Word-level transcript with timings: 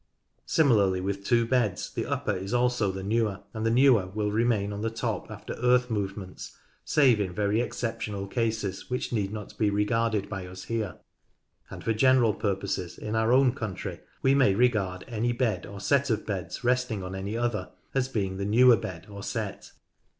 Similarly 0.47 0.99
with 0.99 1.23
two 1.23 1.45
beds, 1.45 1.91
the 1.93 2.07
upper 2.07 2.35
is 2.35 2.55
also 2.55 2.91
the 2.91 3.03
newer, 3.03 3.41
and 3.53 3.63
the 3.63 3.69
newer 3.69 4.07
will 4.07 4.31
remain 4.31 4.73
on 4.73 4.81
the 4.81 4.89
top 4.89 5.29
after 5.29 5.53
earth 5.61 5.91
movements, 5.91 6.57
save 6.83 7.19
in 7.19 7.35
verj 7.35 7.63
exceptional 7.63 8.25
cases 8.25 8.89
which 8.89 9.13
need 9.13 9.31
not 9.31 9.55
be 9.59 9.69
regarded 9.69 10.27
by 10.27 10.47
us 10.47 10.63
here, 10.63 10.95
and 11.69 11.83
for 11.83 11.93
general 11.93 12.33
purposes 12.33 12.97
in 12.97 13.15
our 13.15 13.31
own 13.31 13.53
country 13.53 13.99
we 14.23 14.33
ni.u 14.33 14.57
regard 14.57 15.03
any 15.07 15.33
bed 15.33 15.67
or 15.67 15.79
set 15.79 16.09
of 16.09 16.25
beds 16.25 16.63
resting 16.63 17.03
on 17.03 17.13
any 17.13 17.37
other 17.37 17.69
as 17.93 18.07
being 18.07 18.37
the 18.37 18.43
newer 18.45 18.77
bed 18.77 19.05
or 19.07 19.21
set. 19.21 19.71